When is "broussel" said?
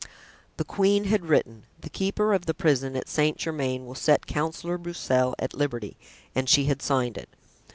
4.79-5.35